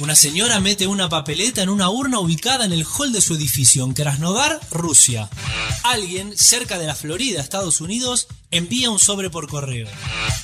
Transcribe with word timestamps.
Una 0.00 0.14
señora 0.14 0.60
mete 0.60 0.86
una 0.86 1.08
papeleta 1.08 1.60
en 1.60 1.68
una 1.68 1.90
urna 1.90 2.20
ubicada 2.20 2.64
en 2.64 2.72
el 2.72 2.86
hall 2.86 3.12
de 3.12 3.20
su 3.20 3.34
edificio 3.34 3.84
en 3.84 3.94
Krasnodar, 3.94 4.60
Rusia. 4.70 5.28
Alguien, 5.82 6.38
cerca 6.38 6.78
de 6.78 6.86
la 6.86 6.94
Florida, 6.94 7.40
Estados 7.40 7.80
Unidos, 7.80 8.28
envía 8.52 8.90
un 8.90 9.00
sobre 9.00 9.28
por 9.28 9.48
correo. 9.48 9.88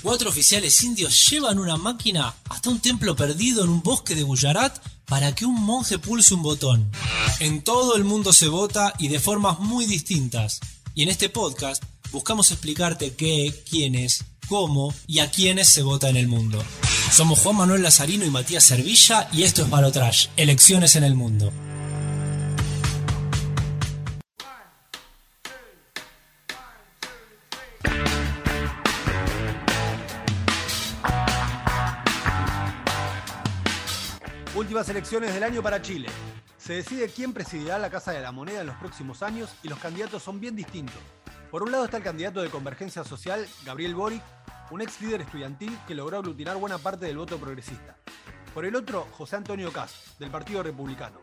Cuatro 0.03 0.29
oficiales 0.29 0.83
indios 0.83 1.31
llevan 1.31 1.61
una 1.61 1.77
máquina 1.77 2.35
hasta 2.51 2.69
un 2.69 2.81
templo 2.81 3.15
perdido 3.15 3.63
en 3.63 3.71
un 3.71 3.81
bosque 3.81 4.17
de 4.17 4.25
Gujarat 4.25 4.77
para 5.05 5.37
que 5.37 5.47
un 5.47 5.63
monje 5.63 6.01
pulse 6.01 6.35
un 6.35 6.43
botón. 6.43 6.91
En 7.39 7.63
todo 7.63 7.95
el 7.95 8.03
mundo 8.03 8.33
se 8.33 8.49
vota 8.49 8.93
y 8.99 9.07
de 9.07 9.21
formas 9.21 9.61
muy 9.61 9.87
distintas. 9.87 10.59
Y 10.97 11.05
en 11.05 11.11
este 11.11 11.29
podcast 11.29 11.81
buscamos 12.11 12.51
explicarte 12.51 13.15
qué, 13.15 13.55
quiénes, 13.71 14.25
cómo 14.49 14.93
y 15.07 15.21
a 15.21 15.31
quiénes 15.31 15.69
se 15.69 15.83
vota 15.83 16.09
en 16.09 16.17
el 16.17 16.27
mundo. 16.27 16.65
Somos 17.15 17.39
Juan 17.39 17.55
Manuel 17.55 17.81
Lazarino 17.81 18.25
y 18.25 18.31
Matías 18.31 18.65
Servilla 18.65 19.29
y 19.31 19.45
esto 19.45 19.63
es 19.63 19.71
Balotrash, 19.71 20.31
Elecciones 20.37 20.97
en 20.97 21.05
el 21.05 21.15
Mundo. 21.15 21.53
Últimas 34.57 34.89
elecciones 34.89 35.33
del 35.33 35.45
año 35.45 35.63
para 35.63 35.81
Chile. 35.81 36.09
Se 36.59 36.73
decide 36.73 37.09
quién 37.09 37.33
presidirá 37.33 37.79
la 37.79 37.91
Casa 37.91 38.11
de 38.11 38.23
la 38.23 38.33
Moneda 38.33 38.63
en 38.63 38.67
los 38.67 38.77
próximos 38.79 39.23
años 39.23 39.51
y 39.63 39.69
los 39.69 39.79
candidatos 39.79 40.21
son 40.21 40.41
bien 40.41 40.57
distintos. 40.57 40.99
Por 41.53 41.63
un 41.63 41.71
lado 41.71 41.85
está 41.85 41.99
el 41.99 42.03
candidato 42.03 42.43
de 42.43 42.51
Convergencia 42.51 43.05
Social, 43.05 43.47
Gabriel 43.65 43.95
Boric, 43.95 44.23
un 44.71 44.81
ex 44.81 45.01
líder 45.01 45.21
estudiantil 45.23 45.79
que 45.87 45.95
logró 45.95 46.19
aglutinar 46.19 46.57
buena 46.57 46.79
parte 46.79 47.07
del 47.07 47.19
voto 47.19 47.39
progresista. 47.39 47.97
Por 48.55 48.65
el 48.65 48.77
otro, 48.77 49.07
José 49.13 49.37
Antonio 49.37 49.73
Caz, 49.73 50.17
del 50.19 50.31
Partido 50.31 50.63
Republicano. 50.63 51.21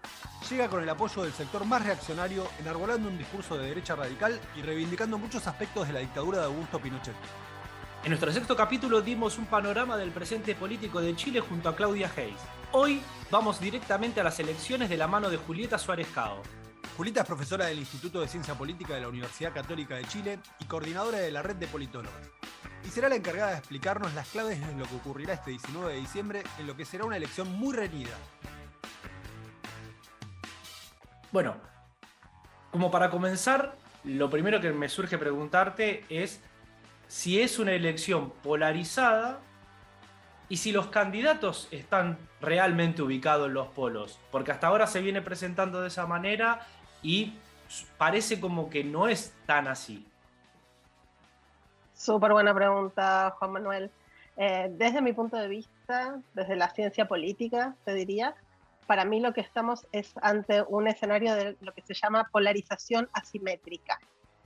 Llega 0.49 0.67
con 0.67 0.83
el 0.83 0.89
apoyo 0.89 1.23
del 1.23 1.31
sector 1.31 1.65
más 1.65 1.83
reaccionario, 1.83 2.45
enarbolando 2.59 3.07
un 3.07 3.17
discurso 3.17 3.57
de 3.57 3.67
derecha 3.67 3.95
radical 3.95 4.39
y 4.55 4.61
reivindicando 4.61 5.17
muchos 5.17 5.47
aspectos 5.47 5.87
de 5.87 5.93
la 5.93 6.01
dictadura 6.01 6.39
de 6.39 6.45
Augusto 6.45 6.79
Pinochet. 6.79 7.15
En 8.03 8.09
nuestro 8.09 8.31
sexto 8.33 8.55
capítulo 8.55 9.01
dimos 9.01 9.37
un 9.37 9.45
panorama 9.45 9.95
del 9.95 10.11
presente 10.11 10.55
político 10.55 10.99
de 10.99 11.15
Chile 11.15 11.39
junto 11.39 11.69
a 11.69 11.75
Claudia 11.75 12.11
Hayes. 12.15 12.41
Hoy 12.73 13.01
vamos 13.29 13.61
directamente 13.61 14.19
a 14.19 14.23
las 14.23 14.39
elecciones 14.39 14.89
de 14.89 14.97
la 14.97 15.07
mano 15.07 15.29
de 15.29 15.37
Julieta 15.37 15.77
Suárez 15.77 16.07
Cao. 16.13 16.41
Julieta 16.97 17.21
es 17.21 17.27
profesora 17.27 17.67
del 17.67 17.79
Instituto 17.79 18.19
de 18.19 18.27
Ciencia 18.27 18.55
Política 18.55 18.95
de 18.95 19.01
la 19.01 19.07
Universidad 19.07 19.53
Católica 19.53 19.95
de 19.95 20.05
Chile 20.05 20.39
y 20.59 20.65
coordinadora 20.65 21.19
de 21.19 21.31
la 21.31 21.41
red 21.41 21.55
de 21.55 21.67
politólogos 21.67 22.29
y 22.85 22.89
será 22.89 23.09
la 23.09 23.15
encargada 23.15 23.51
de 23.51 23.57
explicarnos 23.57 24.13
las 24.13 24.27
claves 24.29 24.59
de 24.65 24.75
lo 24.75 24.85
que 24.85 24.95
ocurrirá 24.95 25.33
este 25.33 25.51
19 25.51 25.93
de 25.93 25.99
diciembre 25.99 26.43
en 26.59 26.67
lo 26.67 26.75
que 26.75 26.85
será 26.85 27.05
una 27.05 27.17
elección 27.17 27.51
muy 27.51 27.75
reñida. 27.75 28.15
Bueno, 31.31 31.55
como 32.71 32.91
para 32.91 33.09
comenzar, 33.09 33.75
lo 34.03 34.29
primero 34.29 34.59
que 34.59 34.71
me 34.71 34.89
surge 34.89 35.17
preguntarte 35.17 36.05
es 36.09 36.41
si 37.07 37.41
es 37.41 37.59
una 37.59 37.73
elección 37.73 38.31
polarizada 38.43 39.39
y 40.49 40.57
si 40.57 40.71
los 40.71 40.87
candidatos 40.87 41.67
están 41.71 42.17
realmente 42.41 43.01
ubicados 43.01 43.47
en 43.47 43.53
los 43.53 43.67
polos, 43.67 44.19
porque 44.31 44.51
hasta 44.51 44.67
ahora 44.67 44.87
se 44.87 45.01
viene 45.01 45.21
presentando 45.21 45.81
de 45.81 45.87
esa 45.87 46.05
manera 46.07 46.67
y 47.01 47.35
parece 47.97 48.39
como 48.39 48.69
que 48.69 48.83
no 48.83 49.07
es 49.07 49.33
tan 49.45 49.67
así. 49.67 50.05
Súper 52.01 52.31
buena 52.33 52.51
pregunta, 52.51 53.35
Juan 53.37 53.51
Manuel. 53.51 53.91
Eh, 54.35 54.69
desde 54.71 55.03
mi 55.03 55.13
punto 55.13 55.37
de 55.37 55.47
vista, 55.47 56.19
desde 56.33 56.55
la 56.55 56.71
ciencia 56.71 57.07
política, 57.07 57.75
te 57.85 57.93
diría, 57.93 58.33
para 58.87 59.05
mí 59.05 59.19
lo 59.19 59.33
que 59.33 59.41
estamos 59.41 59.85
es 59.91 60.11
ante 60.23 60.63
un 60.63 60.87
escenario 60.87 61.35
de 61.35 61.55
lo 61.61 61.71
que 61.73 61.83
se 61.83 61.93
llama 61.93 62.27
polarización 62.31 63.07
asimétrica. 63.13 63.99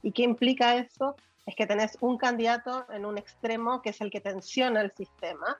¿Y 0.03 0.11
qué 0.11 0.23
implica 0.23 0.75
eso? 0.75 1.15
Es 1.45 1.55
que 1.55 1.65
tenés 1.65 1.97
un 2.01 2.17
candidato 2.17 2.87
en 2.91 3.05
un 3.05 3.17
extremo 3.17 3.81
que 3.81 3.91
es 3.91 4.01
el 4.01 4.11
que 4.11 4.19
tensiona 4.19 4.81
el 4.81 4.91
sistema. 4.91 5.55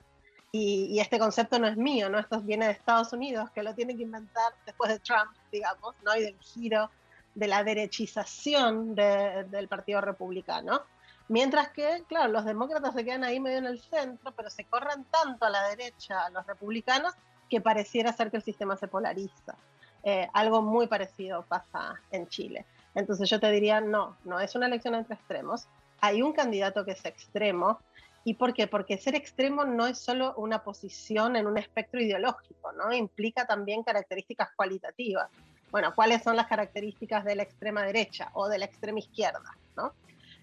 Y, 0.52 1.00
este 1.00 1.18
concepto 1.18 1.58
no 1.58 1.66
es 1.66 1.78
mío, 1.78 2.10
¿no? 2.10 2.18
Esto 2.18 2.42
viene 2.42 2.66
de 2.66 2.72
Estados 2.72 3.14
Unidos, 3.14 3.48
que 3.52 3.62
lo 3.62 3.74
tiene 3.74 3.96
que 3.96 4.02
inventar 4.02 4.52
después 4.66 4.90
de 4.90 4.98
Trump, 4.98 5.30
digamos, 5.50 5.94
¿no? 6.04 6.14
Y 6.14 6.24
del 6.24 6.38
giro 6.40 6.90
de 7.34 7.46
la 7.46 7.64
derechización 7.64 8.94
del 8.94 9.68
Partido 9.68 10.02
Republicano. 10.02 10.82
Mientras 11.28 11.70
que, 11.70 12.04
claro, 12.08 12.30
los 12.32 12.44
demócratas 12.44 12.94
se 12.94 13.04
quedan 13.04 13.24
ahí 13.24 13.40
medio 13.40 13.58
en 13.58 13.66
el 13.66 13.80
centro, 13.80 14.32
pero 14.36 14.48
se 14.48 14.64
corren 14.64 15.04
tanto 15.04 15.44
a 15.44 15.50
la 15.50 15.68
derecha, 15.68 16.24
a 16.24 16.30
los 16.30 16.46
republicanos, 16.46 17.14
que 17.50 17.60
pareciera 17.60 18.12
ser 18.12 18.30
que 18.30 18.36
el 18.36 18.42
sistema 18.42 18.76
se 18.76 18.88
polariza. 18.88 19.56
Eh, 20.04 20.28
algo 20.32 20.62
muy 20.62 20.86
parecido 20.86 21.42
pasa 21.42 22.00
en 22.12 22.28
Chile. 22.28 22.64
Entonces 22.94 23.28
yo 23.28 23.40
te 23.40 23.50
diría, 23.50 23.80
no, 23.80 24.16
no 24.24 24.40
es 24.40 24.54
una 24.54 24.66
elección 24.66 24.94
entre 24.94 25.16
extremos. 25.16 25.66
Hay 26.00 26.22
un 26.22 26.32
candidato 26.32 26.84
que 26.84 26.92
es 26.92 27.04
extremo. 27.04 27.80
¿Y 28.24 28.34
por 28.34 28.54
qué? 28.54 28.66
Porque 28.66 28.98
ser 28.98 29.14
extremo 29.14 29.64
no 29.64 29.86
es 29.86 29.98
solo 29.98 30.34
una 30.36 30.62
posición 30.62 31.36
en 31.36 31.46
un 31.46 31.58
espectro 31.58 32.00
ideológico, 32.00 32.72
¿no? 32.72 32.92
Implica 32.92 33.46
también 33.46 33.82
características 33.82 34.50
cualitativas. 34.56 35.28
Bueno, 35.70 35.94
¿cuáles 35.94 36.22
son 36.22 36.36
las 36.36 36.46
características 36.46 37.24
de 37.24 37.36
la 37.36 37.42
extrema 37.42 37.82
derecha 37.82 38.30
o 38.34 38.48
de 38.48 38.58
la 38.58 38.64
extrema 38.64 38.98
izquierda? 38.98 39.56
¿no? 39.76 39.92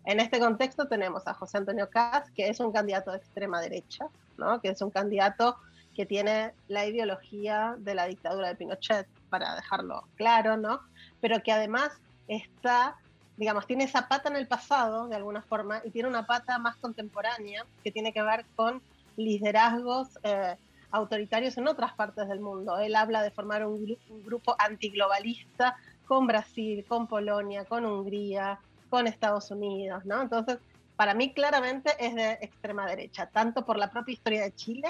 En 0.05 0.19
este 0.19 0.39
contexto 0.39 0.87
tenemos 0.87 1.27
a 1.27 1.33
José 1.33 1.59
Antonio 1.59 1.89
Caz, 1.89 2.29
que 2.31 2.49
es 2.49 2.59
un 2.59 2.73
candidato 2.73 3.11
de 3.11 3.17
extrema 3.17 3.61
derecha, 3.61 4.07
¿no? 4.37 4.59
que 4.59 4.69
es 4.69 4.81
un 4.81 4.89
candidato 4.89 5.55
que 5.95 6.05
tiene 6.05 6.53
la 6.67 6.85
ideología 6.85 7.75
de 7.77 7.95
la 7.95 8.05
dictadura 8.05 8.49
de 8.49 8.55
Pinochet, 8.55 9.07
para 9.29 9.55
dejarlo 9.55 10.03
claro, 10.15 10.57
¿no? 10.57 10.81
pero 11.21 11.41
que 11.41 11.51
además 11.51 11.91
está, 12.27 12.97
digamos, 13.37 13.65
tiene 13.65 13.85
esa 13.85 14.07
pata 14.07 14.29
en 14.29 14.35
el 14.35 14.47
pasado, 14.47 15.07
de 15.07 15.15
alguna 15.15 15.41
forma, 15.41 15.81
y 15.85 15.91
tiene 15.91 16.09
una 16.09 16.25
pata 16.25 16.57
más 16.59 16.75
contemporánea, 16.77 17.65
que 17.83 17.91
tiene 17.91 18.11
que 18.11 18.21
ver 18.21 18.45
con 18.55 18.81
liderazgos 19.15 20.19
eh, 20.23 20.55
autoritarios 20.91 21.57
en 21.57 21.67
otras 21.67 21.93
partes 21.93 22.27
del 22.27 22.41
mundo. 22.41 22.77
Él 22.77 22.95
habla 22.95 23.23
de 23.23 23.31
formar 23.31 23.65
un, 23.65 23.97
un 24.09 24.23
grupo 24.23 24.55
antiglobalista 24.59 25.77
con 26.05 26.27
Brasil, 26.27 26.85
con 26.87 27.07
Polonia, 27.07 27.65
con 27.65 27.85
Hungría, 27.85 28.59
con 28.93 29.07
Estados 29.07 29.49
Unidos, 29.49 30.05
¿no? 30.05 30.21
Entonces, 30.21 30.59
para 30.95 31.15
mí 31.15 31.33
claramente 31.33 31.95
es 31.97 32.13
de 32.13 32.33
extrema 32.33 32.85
derecha, 32.85 33.25
tanto 33.25 33.65
por 33.65 33.75
la 33.75 33.89
propia 33.89 34.13
historia 34.13 34.43
de 34.43 34.53
Chile, 34.53 34.87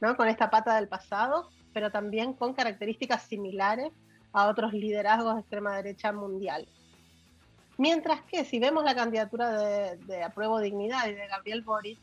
¿no? 0.00 0.16
Con 0.16 0.26
esta 0.26 0.50
pata 0.50 0.74
del 0.74 0.88
pasado, 0.88 1.48
pero 1.72 1.92
también 1.92 2.32
con 2.32 2.54
características 2.54 3.22
similares 3.22 3.92
a 4.32 4.48
otros 4.48 4.72
liderazgos 4.72 5.36
de 5.36 5.40
extrema 5.42 5.76
derecha 5.76 6.10
mundial. 6.10 6.66
Mientras 7.78 8.20
que 8.22 8.44
si 8.44 8.58
vemos 8.58 8.82
la 8.82 8.96
candidatura 8.96 9.52
de, 9.52 9.96
de 9.98 10.24
Apruebo 10.24 10.58
Dignidad 10.58 11.06
y 11.06 11.12
de 11.12 11.28
Gabriel 11.28 11.62
Boric, 11.62 12.00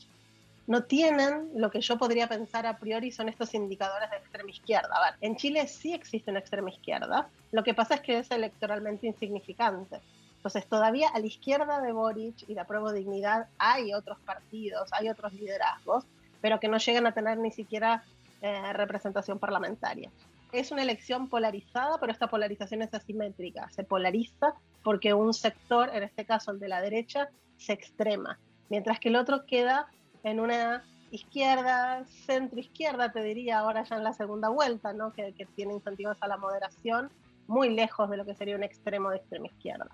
no 0.66 0.86
tienen 0.86 1.50
lo 1.58 1.70
que 1.70 1.82
yo 1.82 1.98
podría 1.98 2.30
pensar 2.30 2.66
a 2.66 2.78
priori 2.78 3.12
son 3.12 3.28
estos 3.28 3.54
indicadores 3.54 4.10
de 4.12 4.16
extrema 4.16 4.50
izquierda. 4.50 4.96
A 4.96 5.12
ver, 5.12 5.20
en 5.20 5.36
Chile 5.36 5.68
sí 5.68 5.94
existe 5.94 6.32
una 6.32 6.40
extrema 6.40 6.70
izquierda, 6.70 7.28
lo 7.52 7.66
que 7.66 7.74
pasa 7.74 7.96
es 7.96 8.00
que 8.00 8.20
es 8.20 8.32
electoralmente 8.32 9.08
insignificante. 9.08 10.00
Entonces, 10.44 10.68
todavía 10.68 11.08
a 11.08 11.20
la 11.22 11.26
izquierda 11.26 11.80
de 11.80 11.94
Boric 11.94 12.44
y 12.50 12.54
de 12.54 12.60
Apruebo 12.60 12.92
Dignidad 12.92 13.48
hay 13.58 13.94
otros 13.94 14.20
partidos, 14.26 14.92
hay 14.92 15.08
otros 15.08 15.32
liderazgos, 15.32 16.04
pero 16.42 16.60
que 16.60 16.68
no 16.68 16.80
llegan 16.80 17.08
a 17.08 17.14
tener 17.14 17.38
ni 17.38 17.50
siquiera 17.50 18.04
eh, 18.42 18.74
representación 18.74 19.40
parlamentaria. 19.40 20.12
Es 20.52 20.74
una 20.74 20.82
elección 20.82 21.30
polarizada, 21.30 21.98
pero 21.98 22.12
esta 22.12 22.28
polarización 22.28 22.82
es 22.82 22.94
asimétrica. 22.94 23.70
Se 23.70 23.86
polariza 23.86 24.54
porque 24.84 25.14
un 25.14 25.34
sector, 25.34 25.90
en 25.94 26.04
este 26.04 26.26
caso 26.26 26.52
el 26.52 26.60
de 26.60 26.68
la 26.68 26.82
derecha, 26.82 27.30
se 27.56 27.72
extrema, 27.72 28.38
mientras 28.70 29.00
que 29.00 29.08
el 29.08 29.16
otro 29.16 29.46
queda 29.46 29.88
en 30.24 30.42
una 30.42 30.84
izquierda, 31.12 32.04
centro 32.26 32.60
izquierda, 32.60 33.14
te 33.14 33.24
diría 33.24 33.60
ahora 33.60 33.84
ya 33.84 33.96
en 33.96 34.04
la 34.04 34.12
segunda 34.12 34.50
vuelta, 34.50 34.92
¿no? 34.92 35.14
que 35.14 35.48
tiene 35.56 35.74
incentivos 35.74 36.18
a 36.20 36.28
la 36.28 36.36
moderación, 36.36 37.10
muy 37.48 37.70
lejos 37.70 38.10
de 38.10 38.18
lo 38.18 38.26
que 38.26 38.36
sería 38.36 38.58
un 38.58 38.64
extremo 38.64 39.10
de 39.10 39.18
extrema 39.18 39.46
izquierda 39.46 39.88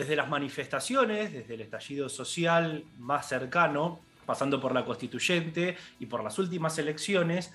desde 0.00 0.16
las 0.16 0.30
manifestaciones, 0.30 1.30
desde 1.30 1.54
el 1.54 1.60
estallido 1.60 2.08
social 2.08 2.84
más 2.96 3.28
cercano, 3.28 4.00
pasando 4.24 4.58
por 4.58 4.72
la 4.72 4.82
constituyente 4.82 5.76
y 5.98 6.06
por 6.06 6.24
las 6.24 6.38
últimas 6.38 6.78
elecciones, 6.78 7.52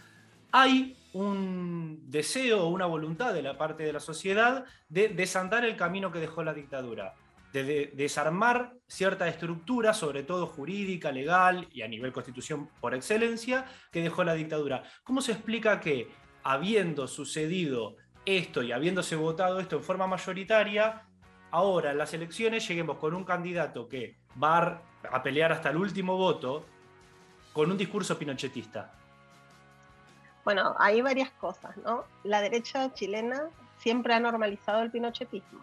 hay 0.51 0.95
un 1.13 2.03
deseo 2.07 2.63
o 2.63 2.69
una 2.69 2.85
voluntad 2.85 3.33
de 3.33 3.41
la 3.41 3.57
parte 3.57 3.81
de 3.81 3.93
la 3.93 3.99
sociedad 3.99 4.63
de 4.89 5.07
desandar 5.07 5.65
el 5.65 5.75
camino 5.75 6.11
que 6.11 6.19
dejó 6.19 6.43
la 6.43 6.53
dictadura, 6.53 7.15
de 7.51 7.91
desarmar 7.95 8.73
cierta 8.85 9.27
estructura, 9.27 9.95
sobre 9.95 10.21
todo 10.21 10.45
jurídica, 10.45 11.11
legal 11.11 11.67
y 11.71 11.81
a 11.81 11.87
nivel 11.87 12.13
constitución 12.13 12.69
por 12.79 12.93
excelencia, 12.93 13.65
que 13.91 14.03
dejó 14.03 14.23
la 14.23 14.35
dictadura. 14.35 14.83
¿Cómo 15.03 15.21
se 15.21 15.31
explica 15.31 15.79
que, 15.79 16.09
habiendo 16.43 17.07
sucedido 17.07 17.95
esto 18.23 18.61
y 18.61 18.71
habiéndose 18.71 19.15
votado 19.15 19.59
esto 19.59 19.77
en 19.77 19.83
forma 19.83 20.05
mayoritaria, 20.05 21.04
ahora 21.55 21.91
en 21.91 21.97
las 21.97 22.13
elecciones 22.13 22.67
lleguemos 22.67 22.97
con 22.97 23.13
un 23.13 23.23
candidato 23.23 23.87
que 23.87 24.17
va 24.41 24.81
a 25.09 25.23
pelear 25.23 25.53
hasta 25.53 25.69
el 25.69 25.77
último 25.77 26.17
voto 26.17 26.65
con 27.53 27.71
un 27.71 27.77
discurso 27.77 28.19
pinochetista. 28.19 28.91
Bueno, 30.43 30.75
hay 30.77 31.01
varias 31.01 31.31
cosas, 31.31 31.77
¿no? 31.77 32.03
La 32.25 32.41
derecha 32.41 32.93
chilena 32.93 33.49
siempre 33.77 34.13
ha 34.13 34.19
normalizado 34.19 34.81
el 34.81 34.91
pinochetismo. 34.91 35.61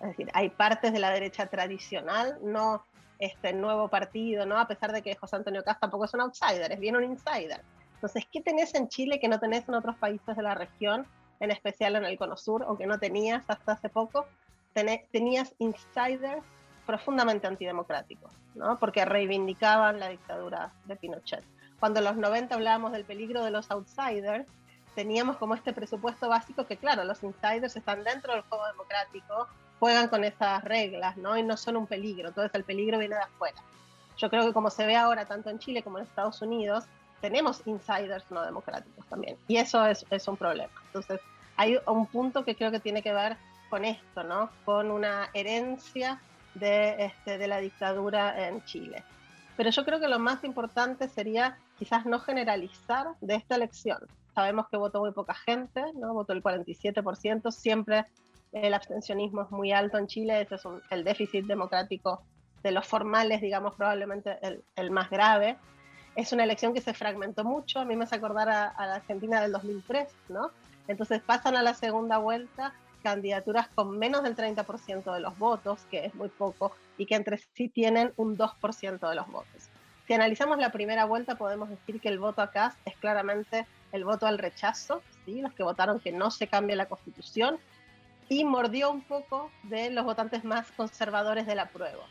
Es 0.00 0.08
decir, 0.08 0.30
hay 0.32 0.48
partes 0.48 0.90
de 0.90 0.98
la 0.98 1.10
derecha 1.10 1.46
tradicional, 1.46 2.38
no 2.42 2.82
este 3.18 3.52
nuevo 3.52 3.88
partido, 3.88 4.46
¿no? 4.46 4.58
A 4.58 4.66
pesar 4.66 4.90
de 4.90 5.02
que 5.02 5.14
José 5.16 5.36
Antonio 5.36 5.62
Cast 5.62 5.80
tampoco 5.80 6.06
es 6.06 6.14
un 6.14 6.22
outsider, 6.22 6.72
es 6.72 6.80
bien 6.80 6.96
un 6.96 7.04
insider. 7.04 7.60
Entonces, 7.96 8.26
¿qué 8.32 8.40
tenés 8.40 8.74
en 8.74 8.88
Chile 8.88 9.20
que 9.20 9.28
no 9.28 9.38
tenés 9.38 9.68
en 9.68 9.74
otros 9.74 9.96
países 9.96 10.34
de 10.34 10.42
la 10.42 10.54
región, 10.54 11.06
en 11.40 11.50
especial 11.50 11.96
en 11.96 12.06
el 12.06 12.16
Cono 12.16 12.38
Sur, 12.38 12.64
o 12.66 12.78
que 12.78 12.86
no 12.86 12.98
tenías 12.98 13.44
hasta 13.48 13.72
hace 13.72 13.90
poco? 13.90 14.26
Tenías 14.72 15.54
insiders 15.58 16.44
profundamente 16.86 17.46
antidemocráticos, 17.46 18.32
¿no? 18.54 18.78
Porque 18.78 19.04
reivindicaban 19.04 20.00
la 20.00 20.08
dictadura 20.08 20.72
de 20.86 20.96
Pinochet. 20.96 21.44
Cuando 21.78 22.00
en 22.00 22.06
los 22.06 22.16
90 22.16 22.54
hablábamos 22.54 22.92
del 22.92 23.04
peligro 23.04 23.44
de 23.44 23.50
los 23.50 23.70
outsiders, 23.70 24.46
teníamos 24.94 25.36
como 25.36 25.54
este 25.54 25.72
presupuesto 25.72 26.28
básico 26.28 26.66
que, 26.66 26.76
claro, 26.76 27.04
los 27.04 27.22
insiders 27.22 27.76
están 27.76 28.04
dentro 28.04 28.32
del 28.32 28.42
juego 28.42 28.66
democrático, 28.66 29.46
juegan 29.78 30.08
con 30.08 30.24
esas 30.24 30.62
reglas, 30.64 31.16
¿no? 31.16 31.36
Y 31.38 31.42
no 31.42 31.56
son 31.56 31.76
un 31.76 31.86
peligro, 31.86 32.28
entonces 32.28 32.54
el 32.54 32.64
peligro 32.64 32.98
viene 32.98 33.14
de 33.14 33.22
afuera. 33.22 33.62
Yo 34.16 34.28
creo 34.28 34.44
que 34.44 34.52
como 34.52 34.68
se 34.68 34.84
ve 34.84 34.96
ahora 34.96 35.24
tanto 35.24 35.48
en 35.48 35.58
Chile 35.58 35.82
como 35.82 35.98
en 35.98 36.04
Estados 36.04 36.42
Unidos, 36.42 36.84
tenemos 37.20 37.62
insiders 37.66 38.30
no 38.30 38.42
democráticos 38.42 39.06
también, 39.06 39.36
y 39.48 39.56
eso 39.56 39.86
es, 39.86 40.04
es 40.10 40.28
un 40.28 40.36
problema. 40.36 40.72
Entonces, 40.86 41.20
hay 41.56 41.78
un 41.86 42.06
punto 42.06 42.44
que 42.44 42.54
creo 42.54 42.70
que 42.70 42.80
tiene 42.80 43.02
que 43.02 43.12
ver 43.12 43.36
con 43.70 43.84
esto, 43.84 44.24
¿no? 44.24 44.50
Con 44.66 44.90
una 44.90 45.30
herencia 45.32 46.20
de, 46.54 47.06
este, 47.06 47.38
de 47.38 47.46
la 47.46 47.58
dictadura 47.58 48.48
en 48.48 48.62
Chile. 48.64 49.02
Pero 49.56 49.70
yo 49.70 49.84
creo 49.84 50.00
que 50.00 50.08
lo 50.08 50.18
más 50.18 50.42
importante 50.44 51.08
sería 51.08 51.56
quizás 51.78 52.04
no 52.04 52.20
generalizar 52.20 53.08
de 53.20 53.36
esta 53.36 53.54
elección. 53.54 53.98
Sabemos 54.34 54.68
que 54.68 54.76
votó 54.76 55.00
muy 55.00 55.12
poca 55.12 55.34
gente, 55.34 55.82
¿no? 55.94 56.12
votó 56.12 56.32
el 56.32 56.42
47%, 56.42 57.50
siempre 57.50 58.06
el 58.52 58.74
abstencionismo 58.74 59.42
es 59.42 59.50
muy 59.50 59.72
alto 59.72 59.98
en 59.98 60.06
Chile, 60.06 60.40
ese 60.42 60.56
es 60.56 60.62
el 60.90 61.04
déficit 61.04 61.46
democrático 61.46 62.22
de 62.62 62.72
los 62.72 62.86
formales, 62.86 63.40
digamos, 63.40 63.74
probablemente 63.74 64.38
el, 64.76 64.90
más 64.90 65.08
grave. 65.08 65.56
Es 66.16 66.32
una 66.32 66.44
elección 66.44 66.74
que 66.74 66.80
se 66.80 66.92
fragmentó 66.92 67.44
mucho, 67.44 67.80
a 67.80 67.84
mí 67.84 67.96
me 67.96 68.04
hace 68.04 68.16
acordar 68.16 68.48
a, 68.48 68.68
a, 68.68 68.86
la 68.86 68.94
Argentina 68.96 69.40
del 69.40 69.52
2003, 69.52 70.08
¿no? 70.28 70.50
Entonces 70.88 71.22
pasan 71.22 71.56
a 71.56 71.62
la 71.62 71.74
segunda 71.74 72.18
vuelta 72.18 72.74
candidaturas 73.00 73.68
con 73.68 73.98
menos 73.98 74.22
del 74.22 74.36
30% 74.36 75.12
de 75.12 75.20
los 75.20 75.38
votos, 75.38 75.86
que 75.90 76.06
es 76.06 76.14
muy 76.14 76.28
poco, 76.28 76.72
y 76.96 77.06
que 77.06 77.14
entre 77.14 77.38
sí 77.38 77.68
tienen 77.68 78.12
un 78.16 78.36
2% 78.36 79.08
de 79.08 79.14
los 79.14 79.26
votos. 79.28 79.68
Si 80.06 80.14
analizamos 80.14 80.58
la 80.58 80.72
primera 80.72 81.04
vuelta, 81.04 81.36
podemos 81.36 81.68
decir 81.68 82.00
que 82.00 82.08
el 82.08 82.18
voto 82.18 82.42
acá 82.42 82.74
es 82.84 82.96
claramente 82.96 83.66
el 83.92 84.04
voto 84.04 84.26
al 84.26 84.38
rechazo, 84.38 85.02
¿sí? 85.24 85.40
los 85.40 85.52
que 85.52 85.62
votaron 85.62 86.00
que 86.00 86.12
no 86.12 86.30
se 86.30 86.48
cambie 86.48 86.76
la 86.76 86.86
constitución, 86.86 87.58
y 88.28 88.44
mordió 88.44 88.90
un 88.90 89.02
poco 89.02 89.50
de 89.64 89.90
los 89.90 90.04
votantes 90.04 90.44
más 90.44 90.70
conservadores 90.72 91.46
de 91.46 91.56
la 91.56 91.66
prueba. 91.66 92.04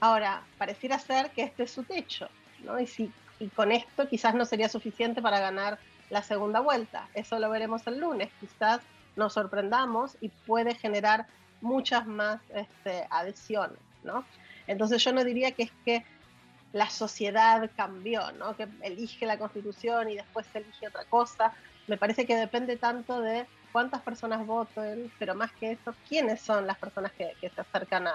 Ahora, 0.00 0.42
pareciera 0.58 0.98
ser 0.98 1.30
que 1.30 1.42
este 1.42 1.64
es 1.64 1.70
su 1.70 1.84
techo, 1.84 2.28
¿no? 2.64 2.78
y, 2.78 2.86
si, 2.86 3.10
y 3.40 3.48
con 3.48 3.72
esto 3.72 4.08
quizás 4.08 4.34
no 4.34 4.44
sería 4.44 4.68
suficiente 4.68 5.22
para 5.22 5.40
ganar 5.40 5.78
la 6.10 6.22
segunda 6.22 6.60
vuelta. 6.60 7.08
Eso 7.14 7.38
lo 7.38 7.50
veremos 7.50 7.86
el 7.86 7.98
lunes. 7.98 8.30
Quizás 8.40 8.80
nos 9.18 9.34
sorprendamos 9.34 10.16
y 10.20 10.28
puede 10.28 10.74
generar 10.74 11.26
muchas 11.60 12.06
más 12.06 12.40
este, 12.54 13.06
adhesiones, 13.10 13.78
¿no? 14.04 14.24
Entonces 14.66 15.02
yo 15.04 15.12
no 15.12 15.24
diría 15.24 15.52
que 15.52 15.64
es 15.64 15.72
que 15.84 16.04
la 16.72 16.88
sociedad 16.88 17.70
cambió, 17.76 18.30
¿no? 18.32 18.56
Que 18.56 18.68
elige 18.82 19.26
la 19.26 19.38
constitución 19.38 20.10
y 20.10 20.16
después 20.16 20.46
se 20.52 20.58
elige 20.58 20.88
otra 20.88 21.04
cosa. 21.04 21.52
Me 21.86 21.96
parece 21.96 22.26
que 22.26 22.36
depende 22.36 22.76
tanto 22.76 23.20
de 23.20 23.46
cuántas 23.72 24.02
personas 24.02 24.46
voten, 24.46 25.10
pero 25.18 25.34
más 25.34 25.50
que 25.52 25.72
eso, 25.72 25.94
quiénes 26.08 26.40
son 26.40 26.66
las 26.66 26.78
personas 26.78 27.12
que, 27.12 27.34
se 27.40 27.60
acercan 27.60 28.06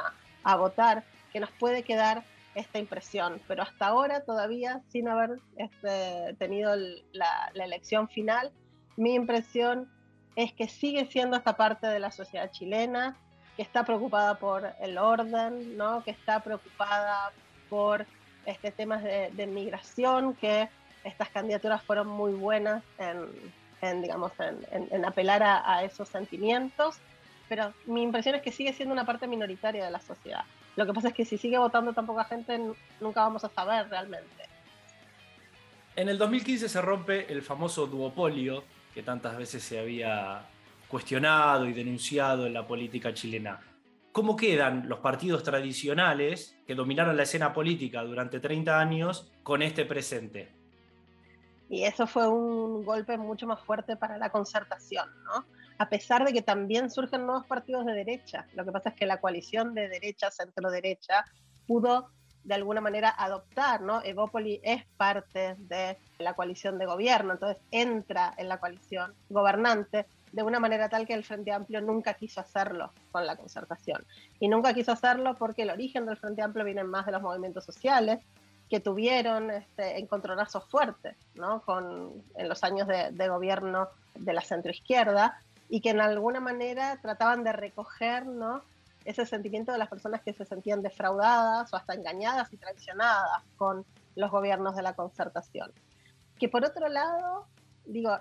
a, 0.44 0.56
votar, 0.56 1.04
que 1.32 1.40
nos 1.40 1.52
puede 1.52 1.84
quedar 1.84 2.24
esta 2.56 2.78
impresión. 2.78 3.42
Pero 3.48 3.64
hasta 3.64 3.88
ahora, 3.88 4.22
todavía, 4.22 4.82
sin 4.90 5.08
haber 5.08 5.40
este, 5.58 6.36
tenido 6.38 6.76
la, 7.12 7.52
la 7.54 7.66
elección 7.66 8.08
final, 8.08 8.52
mi 8.96 9.16
impresión 9.16 9.90
es 10.36 10.52
que 10.54 10.68
sigue 10.68 11.06
siendo 11.06 11.38
esta 11.38 11.56
parte 11.56 11.88
de 11.88 12.00
la 12.00 12.12
sociedad 12.12 12.52
chilena 12.52 13.16
que 13.56 13.62
está 13.62 13.84
preocupada 13.84 14.36
por 14.36 14.74
el 14.82 14.98
orden, 14.98 15.78
¿no? 15.78 16.04
que 16.04 16.12
está 16.12 16.40
preocupada 16.40 17.32
por 17.70 18.06
este, 18.46 18.72
temas 18.72 19.04
de, 19.04 19.48
migración, 19.48 20.34
que 20.34 20.70
estas 21.04 21.30
candidaturas 21.30 21.84
fueron 21.84 22.08
muy 22.08 22.34
buenas 22.34 22.84
en, 22.98 24.02
digamos, 24.02 24.32
en, 24.40 24.88
en 24.92 25.06
apelar 25.06 25.44
a, 25.44 25.72
a, 25.72 25.84
esos 25.84 26.10
sentimientos, 26.10 26.98
pero 27.48 27.74
mi 27.86 28.02
impresión 28.02 28.36
es 28.36 28.42
que 28.42 28.52
sigue 28.52 28.74
siendo 28.74 28.94
una 28.94 29.06
parte 29.06 29.28
minoritaria 29.28 29.86
de 29.86 29.92
la 29.92 30.00
sociedad. 30.00 30.44
Lo 30.76 30.86
que 30.86 30.94
pasa 30.94 31.10
es 31.10 31.14
que 31.14 31.26
si 31.26 31.38
sigue 31.38 31.58
votando 31.58 31.94
tan 31.94 32.08
poca 32.08 32.24
gente, 32.24 32.60
nunca 33.00 33.22
vamos 33.22 33.44
a 33.44 33.50
saber 33.50 33.88
realmente. 33.90 34.50
En 35.96 36.10
el 36.10 36.18
2015 36.18 36.70
se 36.70 36.82
rompe 36.82 37.32
el 37.32 37.44
famoso 37.44 37.86
duopolio 37.86 38.64
que 38.94 39.04
tantas 39.04 39.38
veces 39.38 39.64
se 39.64 39.80
había 39.80 40.46
cuestionado 40.88 41.66
y 41.66 41.74
denunciado 41.74 42.46
en 42.46 42.54
la 42.54 42.68
política 42.68 43.14
chilena. 43.14 43.60
¿Cómo 44.12 44.36
quedan 44.36 44.88
los 44.88 45.00
partidos 45.00 45.42
tradicionales 45.42 46.56
que 46.68 46.76
dominaron 46.76 47.18
la 47.18 47.24
escena 47.24 47.52
política 47.52 48.04
durante 48.04 48.40
30 48.40 48.80
años 48.80 49.32
con 49.42 49.64
este 49.64 49.86
presente? 49.86 50.54
Y 51.68 51.86
eso 51.86 52.06
fue 52.06 52.28
un 52.28 52.86
golpe 52.86 53.18
mucho 53.18 53.48
más 53.48 53.60
fuerte 53.62 53.96
para 53.96 54.20
la 54.20 54.30
concertación, 54.30 55.10
¿no? 55.24 55.48
A 55.80 55.90
pesar 55.90 56.24
de 56.24 56.32
que 56.32 56.44
también 56.44 56.92
surgen 56.92 57.26
nuevos 57.26 57.48
partidos 57.48 57.88
de 57.88 57.94
derecha. 57.94 58.46
Lo 58.54 58.64
que 58.64 58.72
pasa 58.72 58.90
es 58.90 58.96
que 58.96 59.08
la 59.08 59.20
coalición 59.20 59.74
de 59.74 59.90
derecha, 59.90 60.30
centro-derecha, 60.30 61.26
pudo 61.66 62.12
de 62.44 62.54
alguna 62.54 62.82
manera 62.82 63.10
adoptar, 63.10 63.82
¿no? 63.82 64.02
Evópoli 64.04 64.60
es 64.64 64.86
parte 64.98 65.56
de 65.58 65.98
la 66.20 66.34
coalición 66.34 66.78
de 66.78 66.86
gobierno, 66.86 67.34
entonces 67.34 67.62
entra 67.72 68.34
en 68.38 68.50
la 68.50 68.58
coalición 68.58 69.14
gobernante 69.30 70.06
de 70.32 70.44
una 70.44 70.60
manera 70.60 70.90
tal 70.90 71.06
que 71.06 71.14
el 71.14 71.24
Frente 71.24 71.52
Amplio 71.52 71.80
nunca 71.80 72.16
quiso 72.16 72.42
hacerlo 72.42 72.92
con 73.12 73.26
la 73.26 73.36
concertación. 73.36 74.04
Y 74.40 74.48
nunca 74.48 74.74
quiso 74.74 74.92
hacerlo 74.92 75.36
porque 75.36 75.62
el 75.62 75.70
origen 75.70 76.06
del 76.06 76.18
Frente 76.18 76.42
Amplio 76.42 76.66
viene 76.66 76.84
más 76.84 77.06
de 77.06 77.12
los 77.12 77.22
movimientos 77.22 77.64
sociales 77.64 78.20
que 78.70 78.80
tuvieron 78.80 79.52
este, 79.52 80.00
encontronazos 80.00 80.66
fuertes 80.66 81.16
¿no? 81.36 81.62
con, 81.62 82.24
en 82.36 82.50
los 82.50 82.64
años 82.64 82.88
de, 82.88 83.12
de 83.12 83.30
gobierno 83.30 83.90
de 84.16 84.34
la 84.34 84.42
centroizquierda 84.42 85.40
y 85.70 85.82
que 85.82 85.92
en 85.92 86.02
alguna 86.02 86.40
manera 86.40 86.98
trataban 87.00 87.44
de 87.44 87.54
recoger 87.54 88.26
¿no? 88.26 88.64
Ese 89.06 89.26
sentimiento 89.26 89.72
de 89.72 89.78
las 89.78 89.90
personas 89.90 90.22
que 90.22 90.34
se 90.34 90.46
sentían 90.46 90.82
defraudadas 90.82 91.74
o 91.74 91.76
hasta 91.76 91.94
engañadas 91.94 92.52
y 92.54 92.58
traicionadas 92.58 93.44
con 93.58 93.86
los 94.16 94.32
gobiernos 94.32 94.76
de 94.76 94.84
la 94.84 94.94
concertación. 94.94 95.72
Que 96.40 96.50
por 96.50 96.64
otro 96.66 96.88
lado, 96.88 97.48
digo, 97.86 98.18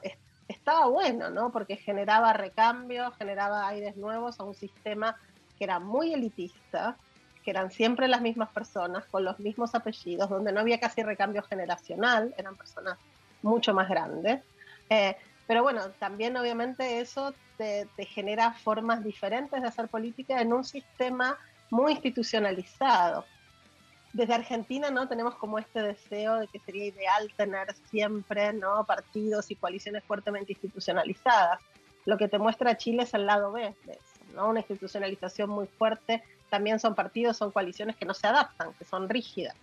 estaba 0.48 0.86
bueno, 0.86 1.30
¿no? 1.30 1.50
Porque 1.50 1.76
generaba 1.76 2.32
recambios, 2.32 3.14
generaba 3.16 3.68
aires 3.68 3.96
nuevos 3.96 4.38
a 4.40 4.44
un 4.44 4.54
sistema 4.54 5.16
que 5.58 5.64
era 5.64 5.78
muy 5.78 6.12
elitista, 6.12 6.96
que 7.44 7.50
eran 7.50 7.70
siempre 7.70 8.08
las 8.08 8.20
mismas 8.20 8.50
personas, 8.50 9.04
con 9.06 9.24
los 9.24 9.38
mismos 9.40 9.74
apellidos, 9.74 10.30
donde 10.30 10.52
no 10.52 10.60
había 10.60 10.78
casi 10.78 11.02
recambio 11.02 11.42
generacional, 11.42 12.34
eran 12.36 12.56
personas 12.56 12.98
mucho 13.42 13.74
más 13.74 13.88
grandes. 13.88 14.42
Eh, 14.88 15.16
pero 15.46 15.62
bueno, 15.62 15.90
también 15.98 16.36
obviamente 16.36 17.00
eso 17.00 17.34
te, 17.56 17.86
genera 18.06 18.52
formas 18.52 19.04
diferentes 19.04 19.60
de 19.60 19.68
hacer 19.68 19.88
política 19.88 20.40
en 20.40 20.52
un 20.52 20.64
sistema 20.64 21.38
muy 21.70 21.92
institucionalizado. 21.92 23.24
Desde 24.12 24.34
Argentina 24.34 24.90
no 24.90 25.08
tenemos 25.08 25.36
como 25.36 25.58
este 25.58 25.80
deseo 25.80 26.36
de 26.36 26.48
que 26.48 26.58
sería 26.58 26.86
ideal 26.86 27.32
tener 27.36 27.74
siempre 27.90 28.52
no 28.52 28.84
partidos 28.84 29.50
y 29.50 29.56
coaliciones 29.56 30.04
fuertemente 30.04 30.52
institucionalizadas. 30.52 31.60
Lo 32.04 32.18
que 32.18 32.28
te 32.28 32.38
muestra 32.38 32.76
Chile 32.76 33.04
es 33.04 33.14
el 33.14 33.26
lado 33.26 33.52
B 33.52 33.74
de 33.84 33.92
eso, 33.92 34.34
¿no? 34.34 34.48
Una 34.48 34.60
institucionalización 34.60 35.48
muy 35.48 35.66
fuerte. 35.66 36.22
También 36.50 36.78
son 36.78 36.94
partidos, 36.94 37.38
son 37.38 37.52
coaliciones 37.52 37.96
que 37.96 38.04
no 38.04 38.12
se 38.12 38.26
adaptan, 38.26 38.74
que 38.74 38.84
son 38.84 39.08
rígidas, 39.08 39.54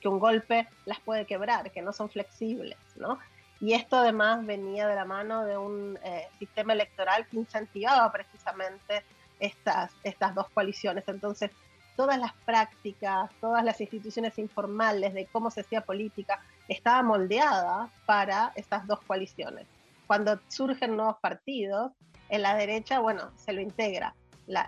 que 0.00 0.08
un 0.08 0.18
golpe 0.18 0.68
las 0.86 1.00
puede 1.00 1.26
quebrar, 1.26 1.70
que 1.70 1.82
no 1.82 1.92
son 1.92 2.08
flexibles, 2.08 2.78
¿no? 2.96 3.18
Y 3.60 3.72
esto 3.72 3.96
además 3.96 4.46
venía 4.46 4.86
de 4.86 4.94
la 4.94 5.04
mano 5.04 5.44
de 5.44 5.58
un 5.58 5.98
eh, 6.04 6.28
sistema 6.38 6.72
electoral 6.72 7.26
que 7.26 7.38
incentivaba 7.38 8.10
precisamente 8.12 9.02
estas, 9.40 9.92
estas 10.04 10.34
dos 10.34 10.48
coaliciones. 10.50 11.04
Entonces, 11.08 11.50
todas 11.96 12.18
las 12.18 12.32
prácticas, 12.44 13.30
todas 13.40 13.64
las 13.64 13.80
instituciones 13.80 14.38
informales 14.38 15.12
de 15.12 15.26
cómo 15.26 15.50
se 15.50 15.62
hacía 15.62 15.80
política, 15.80 16.40
estaba 16.68 17.02
moldeada 17.02 17.90
para 18.06 18.52
estas 18.54 18.86
dos 18.86 19.00
coaliciones. 19.00 19.66
Cuando 20.06 20.38
surgen 20.48 20.96
nuevos 20.96 21.16
partidos, 21.20 21.92
en 22.28 22.42
la 22.42 22.54
derecha, 22.54 23.00
bueno, 23.00 23.32
se 23.36 23.52
lo 23.52 23.60
integra. 23.60 24.14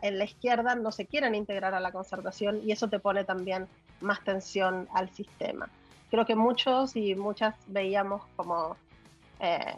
En 0.02 0.18
la 0.18 0.24
izquierda 0.24 0.74
no 0.74 0.92
se 0.92 1.06
quieren 1.06 1.34
integrar 1.34 1.74
a 1.74 1.80
la 1.80 1.92
concertación 1.92 2.60
y 2.62 2.72
eso 2.72 2.88
te 2.88 2.98
pone 2.98 3.24
también 3.24 3.66
más 4.00 4.22
tensión 4.24 4.88
al 4.92 5.10
sistema 5.10 5.70
creo 6.10 6.26
que 6.26 6.34
muchos 6.34 6.96
y 6.96 7.14
muchas 7.14 7.54
veíamos 7.66 8.22
como 8.36 8.76
eh, 9.40 9.76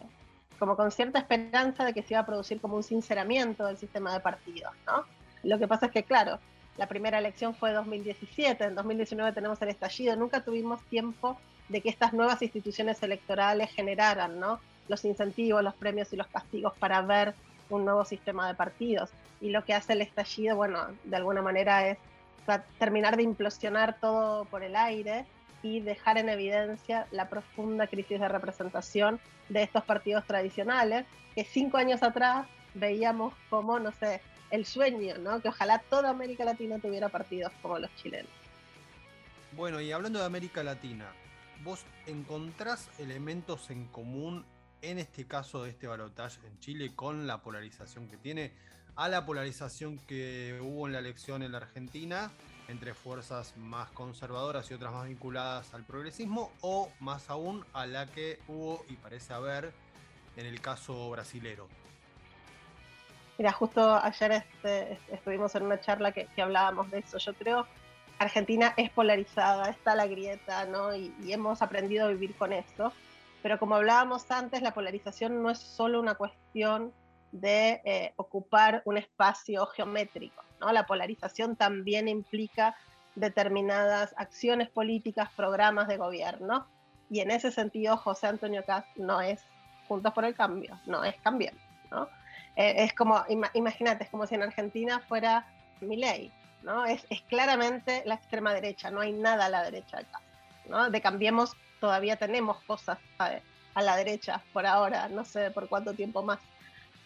como 0.59 0.77
con 0.77 0.93
cierta 0.93 1.19
esperanza 1.19 1.85
de 1.85 1.93
que 1.93 2.03
se 2.03 2.15
iba 2.15 2.21
a 2.21 2.27
producir 2.27 2.61
como 2.61 2.77
un 2.77 2.85
sinceramiento 2.85 3.67
del 3.67 3.77
sistema 3.77 4.13
de 4.13 4.21
partidos, 4.21 4.73
¿no? 4.87 5.05
Lo 5.43 5.59
que 5.59 5.67
pasa 5.67 5.87
es 5.87 5.93
que, 5.93 6.05
claro, 6.05 6.39
la 6.77 6.87
primera 6.87 7.19
elección 7.19 7.53
fue 7.55 7.71
en 7.71 7.77
2017, 7.77 8.63
en 8.63 8.77
2019 8.77 9.33
tenemos 9.33 9.61
el 9.61 9.71
estallido, 9.71 10.15
nunca 10.15 10.45
tuvimos 10.45 10.81
tiempo 10.85 11.37
de 11.69 11.81
que 11.81 11.89
estas 11.89 12.13
nuevas 12.13 12.41
instituciones 12.43 13.03
electorales 13.03 13.71
generaran, 13.73 14.39
¿no? 14.39 14.61
Los 14.87 15.05
incentivos, 15.05 15.65
los 15.65 15.75
premios 15.75 16.13
y 16.13 16.17
los 16.17 16.29
castigos 16.29 16.75
para 16.79 17.03
ver 17.03 17.35
un 17.69 17.85
nuevo 17.85 18.05
sistema 18.05 18.47
de 18.47 18.55
partidos. 18.55 19.11
Y 19.41 19.51
lo 19.51 19.65
que 19.65 19.75
hace 19.75 19.95
el 19.95 20.03
estallido, 20.03 20.55
bueno, 20.55 20.79
de 21.03 21.17
alguna 21.17 21.43
manera 21.43 21.89
es 21.89 21.99
terminar 22.79 23.17
de 23.17 23.25
implosionar 23.25 23.97
todo 23.99 24.45
por 24.45 24.63
el 24.63 24.77
aire 24.77 25.27
y 25.63 25.81
dejar 25.81 26.19
en 26.19 26.29
evidencia 26.29 27.07
la 27.11 27.29
profunda 27.29 27.87
crisis 27.87 28.21
de 28.21 28.29
representación 28.29 29.21
de 29.49 29.63
estos 29.63 29.85
partidos 29.85 30.27
tradicionales, 30.27 31.07
que 31.35 31.45
cinco 31.45 31.77
años 31.77 32.03
atrás 32.03 32.47
veíamos 32.75 33.35
como, 33.49 33.79
no 33.79 33.93
sé, 33.93 34.21
el 34.51 34.67
sueño, 34.67 35.17
¿no? 35.19 35.41
Que 35.41 35.49
ojalá 35.49 35.79
toda 35.79 36.11
América 36.11 36.45
Latina 36.45 36.79
tuviera 36.79 37.09
partidos 37.09 37.53
como 37.63 37.79
los 37.79 37.95
chilenos. 37.97 38.31
Bueno, 39.53 39.81
y 39.81 39.93
hablando 39.93 40.19
de 40.19 40.27
América 40.27 40.63
Latina, 40.63 41.07
¿vos 41.63 41.85
encontrás 42.07 42.89
elementos 42.99 43.71
en 43.71 43.87
común 43.87 44.45
en 44.83 44.99
este 44.99 45.27
caso 45.27 45.63
de 45.63 45.71
este 45.71 45.87
balotaje 45.87 46.47
en 46.47 46.59
Chile 46.59 46.93
con 46.95 47.27
la 47.27 47.41
polarización 47.43 48.09
que 48.09 48.17
tiene, 48.17 48.53
a 48.97 49.09
la 49.09 49.25
polarización 49.25 49.99
que 49.99 50.59
hubo 50.61 50.87
en 50.87 50.93
la 50.93 50.99
elección 50.99 51.43
en 51.43 51.53
la 51.53 51.59
Argentina 51.59 52.31
entre 52.69 52.95
fuerzas 52.95 53.57
más 53.57 53.91
conservadoras 53.91 54.71
y 54.71 54.75
otras 54.75 54.93
más 54.93 55.07
vinculadas 55.07 55.75
al 55.75 55.85
progresismo, 55.85 56.51
o 56.61 56.91
más 57.01 57.31
aún 57.31 57.65
a 57.73 57.87
la 57.87 58.07
que 58.07 58.39
hubo 58.49 58.85
y 58.89 58.95
parece 58.97 59.35
haber 59.35 59.73
en 60.37 60.47
el 60.47 60.61
caso 60.61 61.11
brasilero. 61.11 61.69
Mira, 63.39 63.53
justo 63.53 63.95
ayer 63.97 64.33
este, 64.33 64.99
estuvimos 65.11 65.55
en 65.55 65.65
una 65.65 65.81
charla 65.81 66.13
que, 66.13 66.29
hablábamos 66.41 66.91
de 66.91 66.99
eso. 66.99 67.19
Yo 67.19 67.35
creo 67.35 67.65
que 67.65 67.71
Argentina 68.19 68.75
es 68.77 68.91
polarizada, 68.91 69.69
está 69.71 69.95
la 69.95 70.07
grieta, 70.07 70.67
¿no? 70.67 70.95
Y, 70.95 71.13
hemos 71.29 71.63
aprendido 71.63 72.07
a 72.07 72.09
vivir 72.11 72.37
con 72.37 72.53
eso. 72.53 72.93
Pero 73.43 73.59
como 73.59 73.75
hablábamos 73.75 74.31
antes, 74.31 74.63
la 74.63 74.73
polarización 74.73 75.43
no 75.43 75.51
es 75.51 75.59
solo 75.59 75.99
una 75.99 76.15
cuestión 76.15 76.93
de 77.33 77.81
eh, 77.85 78.13
ocupar 78.17 78.83
un 78.85 78.99
espacio 78.99 79.67
geométrico. 79.67 80.45
La 80.71 80.87
polarización 80.87 81.57
también 81.57 82.07
implica 82.07 82.77
determinadas 83.15 84.15
acciones 84.17 84.69
políticas, 84.69 85.31
programas 85.35 85.89
de 85.89 85.97
gobierno. 85.97 86.67
Y 87.11 87.21
en 87.21 87.31
ese 87.31 87.51
sentido, 87.51 87.97
José 87.97 88.29
Antonio 88.29 88.65
Caz 88.65 88.85
no 88.97 89.21
es 89.21 89.43
Juntos 89.89 90.13
por 90.13 90.25
el 90.25 90.35
Cambio, 90.35 90.79
no 90.87 91.03
es 91.03 91.17
Cambiemos. 91.23 91.61
¿no? 91.91 92.09
Eh, 92.57 92.75
es 92.85 92.95
como, 92.95 93.25
imagínate, 93.55 94.05
es 94.05 94.11
como 94.11 94.27
si 94.27 94.35
en 94.35 94.43
Argentina 94.43 95.01
fuera 95.01 95.47
mi 95.81 95.97
ley. 95.97 96.31
¿no? 96.63 96.87
Es, 96.87 97.05
claramente 97.29 98.03
la 98.07 98.15
extrema 98.15 98.55
derecha, 98.55 98.91
no 98.91 99.01
hay 99.01 99.13
nada 99.13 99.47
a 99.47 99.49
la 99.49 99.63
derecha 99.65 99.99
acá. 99.99 100.21
De 100.91 101.01
Cambiemos 101.01 101.57
todavía 101.81 102.17
tenemos 102.17 102.63
cosas 102.63 102.99
a, 103.19 103.83
la 103.83 103.97
derecha 103.97 104.43
por 104.53 104.65
ahora, 104.65 105.09
no 105.09 105.25
sé 105.25 105.51
por 105.51 105.69
cuánto 105.69 105.93
tiempo 105.95 106.23
más 106.23 106.39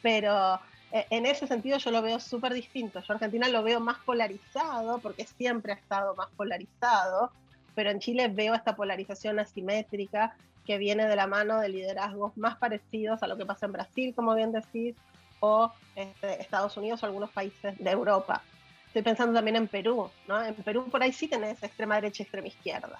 pero 0.02 0.60
en 0.92 1.26
ese 1.26 1.46
sentido 1.46 1.78
yo 1.78 1.90
lo 1.90 2.02
veo 2.02 2.20
súper 2.20 2.54
distinto. 2.54 3.00
Yo 3.00 3.14
Argentina 3.14 3.48
lo 3.48 3.62
veo 3.62 3.80
más 3.80 3.98
polarizado, 3.98 4.98
porque 4.98 5.26
siempre 5.26 5.72
ha 5.72 5.76
estado 5.76 6.14
más 6.14 6.28
polarizado, 6.36 7.30
pero 7.74 7.90
en 7.90 8.00
Chile 8.00 8.28
veo 8.28 8.54
esta 8.54 8.76
polarización 8.76 9.38
asimétrica 9.38 10.34
que 10.64 10.78
viene 10.78 11.06
de 11.06 11.16
la 11.16 11.26
mano 11.26 11.60
de 11.60 11.68
liderazgos 11.68 12.36
más 12.36 12.56
parecidos 12.56 13.22
a 13.22 13.26
lo 13.26 13.36
que 13.36 13.46
pasa 13.46 13.66
en 13.66 13.72
Brasil, 13.72 14.14
como 14.14 14.34
bien 14.34 14.52
decís, 14.52 14.96
o 15.40 15.72
este, 15.94 16.40
Estados 16.40 16.76
Unidos 16.76 17.02
o 17.02 17.06
algunos 17.06 17.30
países 17.30 17.76
de 17.78 17.90
Europa. 17.90 18.42
Estoy 18.86 19.02
pensando 19.02 19.34
también 19.34 19.56
en 19.56 19.68
Perú, 19.68 20.10
¿no? 20.26 20.42
En 20.42 20.54
Perú 20.54 20.88
por 20.90 21.02
ahí 21.02 21.12
sí 21.12 21.28
tenés 21.28 21.62
extrema 21.62 21.96
derecha 21.96 22.22
y 22.22 22.24
extrema 22.24 22.48
izquierda. 22.48 22.98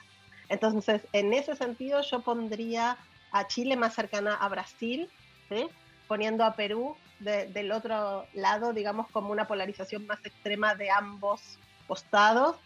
Entonces, 0.49 1.03
en 1.13 1.33
ese 1.33 1.57
sentido 1.57 2.03
yo 2.03 2.21
pondría 2.21 2.99
a 3.33 3.47
Chile 3.49 3.77
más 3.77 3.95
cercana 3.95 4.35
a 4.35 4.49
Brasil, 4.49 5.11
¿sí? 5.49 5.69
poniendo 6.07 6.45
a 6.45 6.55
Perú 6.55 6.97
del 7.21 7.73
otro 7.73 8.27
lado, 8.35 8.73
digamos, 8.73 9.09
como 9.11 9.33
una 9.33 9.47
polarización 9.47 10.07
más 10.07 10.25
extrema 10.25 10.75
de 10.75 10.91
ambos 10.91 11.59
costados, 11.89 12.57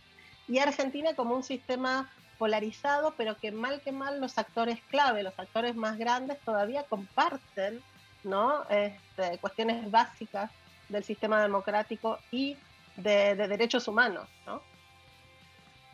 y 0.48 0.58
Argentina 0.58 1.14
como 1.14 1.36
un 1.36 1.44
sistema 1.44 2.10
polarizado, 2.38 3.14
pero 3.16 3.36
que 3.36 3.52
mal 3.52 3.80
que 3.82 3.92
mal 3.92 4.20
los 4.20 4.38
actores 4.38 4.80
clave, 4.90 5.22
los 5.22 5.38
actores 5.38 5.76
más 5.76 5.98
grandes 5.98 6.40
todavía 6.40 6.82
comparten 6.84 7.82
¿no? 8.24 8.68
Este, 8.68 9.38
cuestiones 9.38 9.90
básicas 9.90 10.50
del 10.88 11.04
sistema 11.04 11.40
democrático 11.42 12.18
y 12.30 12.56
de, 12.96 13.34
derechos 13.34 13.88
humanos. 13.88 14.28
¿no? 14.46 14.62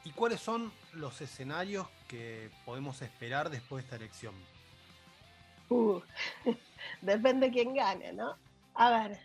¿Y 0.04 0.10
cuáles 0.10 0.40
son 0.40 0.72
los 0.92 1.20
escenarios 1.20 1.86
que 2.08 2.50
podemos 2.64 3.02
esperar 3.02 3.50
después 3.50 3.82
de 3.82 3.86
esta 3.86 3.96
elección? 3.96 4.34
Uh, 5.68 6.00
depende 7.02 7.46
de 7.46 7.52
quién 7.52 7.74
gane, 7.74 8.12
¿no? 8.12 8.36
A 8.76 8.90
ver, 8.90 9.18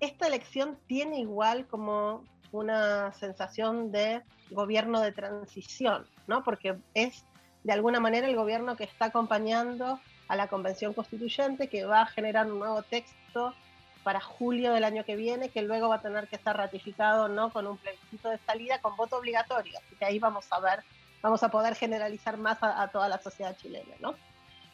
esta 0.00 0.26
elección 0.26 0.78
tiene 0.86 1.20
igual 1.20 1.66
como 1.66 2.22
una 2.52 3.12
sensación 3.14 3.90
de 3.90 4.22
gobierno 4.50 5.00
de 5.00 5.10
transición, 5.10 6.06
¿no? 6.26 6.44
Porque 6.44 6.76
es 6.92 7.24
de 7.62 7.72
alguna 7.72 7.98
manera 7.98 8.28
el 8.28 8.36
gobierno 8.36 8.76
que 8.76 8.84
está 8.84 9.06
acompañando 9.06 9.98
a 10.28 10.36
la 10.36 10.48
convención 10.48 10.92
constituyente 10.92 11.68
que 11.68 11.86
va 11.86 12.02
a 12.02 12.06
generar 12.06 12.50
un 12.50 12.58
nuevo 12.58 12.82
texto 12.82 13.54
para 14.02 14.20
julio 14.20 14.74
del 14.74 14.84
año 14.84 15.02
que 15.04 15.16
viene, 15.16 15.48
que 15.48 15.62
luego 15.62 15.88
va 15.88 15.96
a 15.96 16.02
tener 16.02 16.28
que 16.28 16.36
estar 16.36 16.54
ratificado 16.54 17.28
no 17.28 17.50
con 17.50 17.66
un 17.66 17.78
plebiscito 17.78 18.28
de 18.28 18.38
salida 18.38 18.82
con 18.82 18.96
voto 18.96 19.16
obligatorio. 19.16 19.78
Así 19.78 19.96
que 19.96 20.04
ahí 20.04 20.18
vamos 20.18 20.46
a 20.50 20.60
ver, 20.60 20.84
vamos 21.22 21.42
a 21.42 21.48
poder 21.48 21.74
generalizar 21.74 22.36
más 22.36 22.62
a, 22.62 22.82
a 22.82 22.88
toda 22.88 23.08
la 23.08 23.18
sociedad 23.18 23.56
chilena, 23.56 23.94
¿no? 24.00 24.14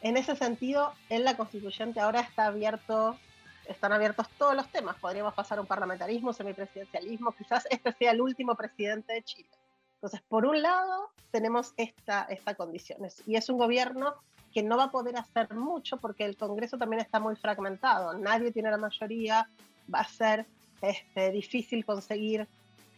En 0.01 0.17
ese 0.17 0.35
sentido, 0.35 0.93
en 1.09 1.23
la 1.23 1.37
constituyente 1.37 2.01
ahora 2.01 2.19
está 2.19 2.47
abierto, 2.47 3.17
están 3.71 3.93
abiertos 3.93 4.27
todos 4.37 4.55
los 4.55 4.67
temas. 4.69 4.95
Podríamos 4.97 5.33
pasar 5.33 5.57
a 5.57 5.61
un 5.61 5.67
parlamentarismo, 5.67 6.33
semipresidencialismo, 6.33 7.31
quizás 7.31 7.67
este 7.69 7.91
sea 7.93 8.11
el 8.11 8.21
último 8.21 8.55
presidente 8.55 9.13
de 9.13 9.23
Chile. 9.23 9.49
Entonces, 9.95 10.21
por 10.27 10.45
un 10.45 10.61
lado, 10.61 11.09
tenemos 11.31 11.73
esta, 11.77 12.23
esta 12.23 12.55
condición. 12.55 12.99
Y 13.27 13.35
es 13.35 13.49
un 13.49 13.57
gobierno 13.57 14.15
que 14.53 14.63
no 14.63 14.77
va 14.77 14.85
a 14.85 14.91
poder 14.91 15.17
hacer 15.17 15.53
mucho 15.53 15.97
porque 15.97 16.25
el 16.25 16.35
Congreso 16.37 16.77
también 16.77 17.01
está 17.01 17.19
muy 17.19 17.35
fragmentado. 17.35 18.13
Nadie 18.17 18.51
tiene 18.51 18.71
la 18.71 18.77
mayoría. 18.77 19.47
Va 19.93 19.99
a 19.99 20.07
ser 20.07 20.45
este, 20.81 21.31
difícil 21.31 21.85
conseguir, 21.85 22.47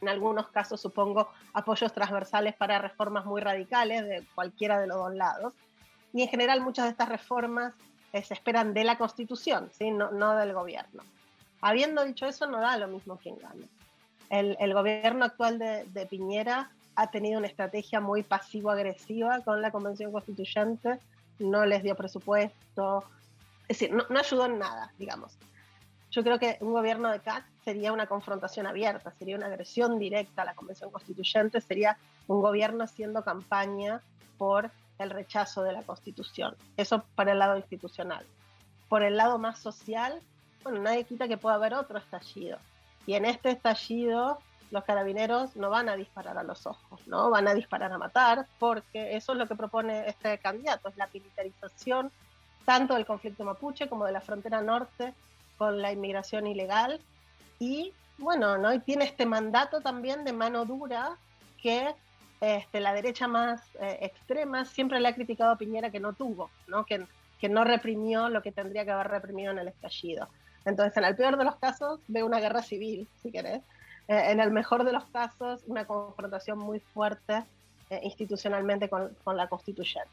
en 0.01 0.09
algunos 0.09 0.49
casos, 0.49 0.81
supongo, 0.81 1.29
apoyos 1.53 1.93
transversales 1.93 2.55
para 2.55 2.79
reformas 2.79 3.25
muy 3.25 3.41
radicales 3.41 4.03
de 4.03 4.23
cualquiera 4.35 4.79
de 4.79 4.87
los 4.87 4.97
dos 4.97 5.15
lados 5.15 5.53
y 6.13 6.21
en 6.21 6.29
general 6.29 6.61
muchas 6.61 6.85
de 6.85 6.91
estas 6.91 7.09
reformas 7.09 7.73
se 8.21 8.33
esperan 8.33 8.73
de 8.73 8.83
la 8.83 8.97
Constitución, 8.97 9.69
¿sí? 9.71 9.89
no, 9.89 10.11
no, 10.11 10.35
del 10.35 10.53
gobierno. 10.53 11.03
Habiendo 11.61 12.03
dicho 12.03 12.27
eso, 12.27 12.45
no 12.45 12.59
da 12.59 12.77
lo 12.77 12.87
mismo 12.87 13.17
quien 13.17 13.37
gane. 13.39 13.67
El, 14.29 14.55
el 14.59 14.73
gobierno 14.73 15.25
actual 15.25 15.57
de, 15.57 16.07
Piñera 16.09 16.69
ha 16.95 17.09
tenido 17.09 17.39
una 17.39 17.47
estrategia 17.47 17.99
muy 17.99 18.21
pasivo-agresiva 18.21 19.41
con 19.41 19.61
la 19.61 19.71
Convención 19.71 20.11
Constituyente, 20.11 20.99
no 21.39 21.65
les 21.65 21.81
dio 21.81 21.95
presupuesto, 21.95 23.03
es 23.67 23.79
decir, 23.79 23.95
no, 23.95 24.05
no 24.09 24.19
ayudó 24.19 24.45
en 24.45 24.59
nada, 24.59 24.91
digamos. 24.99 25.37
Yo 26.11 26.23
creo 26.23 26.37
que 26.37 26.57
un 26.59 26.73
gobierno 26.73 27.09
de 27.09 27.19
CAC 27.21 27.43
sería 27.65 27.91
una 27.91 28.05
confrontación 28.05 28.67
abierta, 28.67 29.11
sería 29.17 29.35
una 29.35 29.47
agresión 29.47 29.97
directa 29.97 30.43
a 30.43 30.45
la 30.45 30.53
Convención 30.53 30.91
Constituyente, 30.91 31.59
sería 31.59 31.97
un 32.27 32.39
gobierno 32.39 32.83
haciendo 32.83 33.23
campaña 33.23 34.01
por 34.37 34.69
el 34.99 35.09
rechazo 35.09 35.63
de 35.63 35.73
la 35.73 35.83
Constitución. 35.83 36.55
Eso 36.77 37.03
para 37.15 37.31
el 37.31 37.39
lado 37.39 37.57
institucional. 37.57 38.25
Por 38.89 39.03
el 39.03 39.17
lado 39.17 39.37
más 39.37 39.59
social, 39.59 40.21
bueno, 40.63 40.81
nadie 40.81 41.03
quita 41.03 41.27
que 41.27 41.37
pueda 41.37 41.55
haber 41.55 41.73
otro 41.73 41.97
estallido. 41.97 42.57
Y 43.05 43.15
en 43.15 43.25
este 43.25 43.51
estallido 43.51 44.39
los 44.71 44.83
carabineros 44.85 45.55
no 45.55 45.69
van 45.69 45.87
a 45.87 45.95
disparar 45.95 46.37
a 46.37 46.43
los 46.43 46.65
ojos, 46.65 47.05
¿no? 47.05 47.29
Van 47.29 47.47
a 47.47 47.53
disparar 47.53 47.91
a 47.91 47.97
matar, 47.97 48.47
porque 48.57 49.15
eso 49.15 49.33
es 49.33 49.37
lo 49.37 49.47
que 49.47 49.55
propone 49.55 50.07
este 50.07 50.39
candidato, 50.39 50.89
es 50.89 50.97
la 50.97 51.09
militarización 51.13 52.11
tanto 52.65 52.95
del 52.95 53.05
conflicto 53.05 53.43
mapuche 53.43 53.87
como 53.87 54.05
de 54.05 54.13
la 54.13 54.21
frontera 54.21 54.61
norte 54.61 55.13
con 55.57 55.81
la 55.81 55.91
inmigración 55.91 56.47
ilegal. 56.47 56.99
Y 57.59 57.93
bueno, 58.17 58.57
¿no? 58.57 58.73
Y 58.73 58.79
tiene 58.79 59.05
este 59.05 59.25
mandato 59.25 59.81
también 59.81 60.23
de 60.23 60.33
mano 60.33 60.65
dura 60.65 61.17
que 61.61 61.93
este, 62.43 62.81
la 62.81 62.93
derecha 62.93 63.25
más 63.25 63.61
eh, 63.79 63.99
extrema 64.01 64.65
siempre 64.65 64.99
le 64.99 65.07
ha 65.07 65.15
criticado 65.15 65.51
a 65.51 65.57
Piñera 65.57 65.91
que 65.91 66.01
no 66.01 66.11
tuvo, 66.11 66.49
que 67.39 67.49
no 67.49 67.63
reprimió 67.63 68.27
lo 68.27 68.41
que 68.41 68.51
tendría 68.51 68.83
que 68.83 68.91
haber 68.91 69.07
reprimido 69.07 69.53
en 69.53 69.59
el 69.59 69.69
estallido. 69.69 70.27
Entonces, 70.65 70.97
en 70.97 71.05
el 71.05 71.15
peor 71.15 71.37
de 71.37 71.45
los 71.45 71.55
casos, 71.55 72.01
ve 72.09 72.21
una 72.21 72.41
guerra 72.41 72.61
civil, 72.61 73.07
si 73.21 73.31
querés. 73.31 73.61
Eh, 74.09 74.31
en 74.31 74.41
el 74.41 74.51
mejor 74.51 74.83
de 74.83 74.91
los 74.91 75.05
casos, 75.05 75.61
una 75.67 75.85
confrontación 75.85 76.57
muy 76.57 76.81
fuerte 76.81 77.43
eh, 77.89 78.01
institucionalmente 78.03 78.89
con, 78.89 79.15
con, 79.23 79.37
la 79.37 79.47
constituyente. 79.47 80.11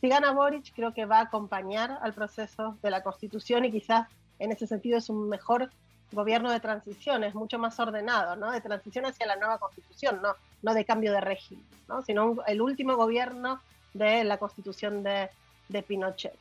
Si 0.00 0.08
gana 0.08 0.32
Boric, 0.32 0.74
creo 0.74 0.92
que 0.92 1.06
va 1.06 1.18
a 1.18 1.22
acompañar 1.22 2.00
al 2.02 2.14
proceso 2.14 2.76
de 2.82 2.90
la 2.90 3.04
constitución 3.04 3.64
y 3.64 3.70
quizás 3.70 4.08
en 4.40 4.50
ese 4.50 4.66
sentido 4.66 4.98
es 4.98 5.08
un 5.08 5.28
mejor 5.28 5.70
gobierno 6.12 6.50
de 6.50 6.60
transición, 6.60 7.24
es 7.24 7.34
mucho 7.34 7.58
más 7.58 7.78
ordenado, 7.80 8.36
¿no? 8.36 8.50
De 8.50 8.60
transición 8.60 9.06
hacia 9.06 9.26
la 9.26 9.36
nueva 9.36 9.58
constitución, 9.58 10.20
no, 10.22 10.34
no 10.62 10.74
de 10.74 10.84
cambio 10.84 11.12
de 11.12 11.20
régimen, 11.20 11.66
¿no? 11.88 12.02
Sino 12.02 12.36
el 12.46 12.60
último 12.60 12.96
gobierno 12.96 13.60
de 13.92 14.24
la 14.24 14.38
constitución 14.38 15.02
de, 15.02 15.30
de 15.68 15.82
Pinochet. 15.82 16.38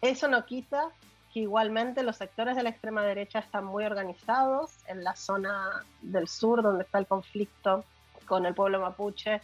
Eso 0.00 0.28
no 0.28 0.44
quita 0.44 0.88
que 1.32 1.40
igualmente 1.40 2.02
los 2.02 2.16
sectores 2.16 2.56
de 2.56 2.62
la 2.62 2.70
extrema 2.70 3.02
derecha 3.02 3.40
están 3.40 3.64
muy 3.64 3.84
organizados 3.84 4.70
en 4.86 5.02
la 5.02 5.16
zona 5.16 5.84
del 6.00 6.28
sur 6.28 6.62
donde 6.62 6.84
está 6.84 6.98
el 6.98 7.06
conflicto 7.06 7.84
con 8.26 8.46
el 8.46 8.54
pueblo 8.54 8.80
mapuche. 8.80 9.40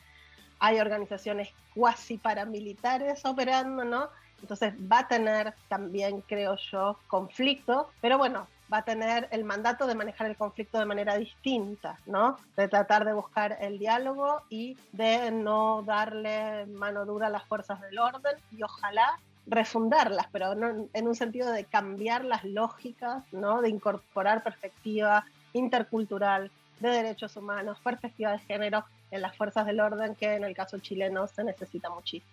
Hay 0.60 0.78
organizaciones 0.78 1.48
cuasi 1.74 2.18
paramilitares 2.18 3.24
operando, 3.24 3.84
¿no? 3.84 4.08
Entonces 4.40 4.74
va 4.74 5.00
a 5.00 5.08
tener 5.08 5.54
también, 5.68 6.20
creo 6.22 6.56
yo, 6.70 6.98
conflicto, 7.08 7.90
pero 8.00 8.18
bueno, 8.18 8.46
va 8.72 8.78
a 8.78 8.84
tener 8.84 9.28
el 9.32 9.44
mandato 9.44 9.86
de 9.86 9.94
manejar 9.94 10.28
el 10.28 10.36
conflicto 10.36 10.78
de 10.78 10.86
manera 10.86 11.16
distinta, 11.16 11.98
¿no? 12.06 12.38
De 12.56 12.68
tratar 12.68 13.04
de 13.04 13.12
buscar 13.12 13.58
el 13.60 13.78
diálogo 13.78 14.42
y 14.48 14.76
de 14.92 15.30
no 15.30 15.82
darle 15.82 16.66
mano 16.66 17.04
dura 17.04 17.26
a 17.26 17.30
las 17.30 17.44
fuerzas 17.44 17.80
del 17.80 17.98
orden 17.98 18.36
y 18.56 18.62
ojalá 18.62 19.18
refundarlas, 19.46 20.26
pero 20.30 20.52
en 20.52 21.08
un 21.08 21.14
sentido 21.14 21.50
de 21.50 21.64
cambiar 21.64 22.24
las 22.24 22.44
lógicas, 22.44 23.24
¿no? 23.32 23.60
De 23.62 23.68
incorporar 23.68 24.42
perspectiva 24.42 25.24
intercultural, 25.52 26.50
de 26.78 26.88
derechos 26.88 27.36
humanos, 27.36 27.78
perspectiva 27.82 28.32
de 28.32 28.38
género 28.38 28.84
en 29.10 29.22
las 29.22 29.36
fuerzas 29.36 29.66
del 29.66 29.80
orden 29.80 30.14
que 30.14 30.34
en 30.34 30.44
el 30.44 30.54
caso 30.54 30.78
chileno 30.78 31.26
se 31.26 31.44
necesita 31.44 31.90
muchísimo. 31.90 32.32